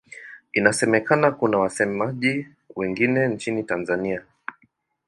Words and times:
Inasemekana 0.53 1.31
kuna 1.31 1.57
wasemaji 1.57 2.47
wengine 2.75 3.27
nchini 3.27 3.63
Tanzania. 3.63 4.23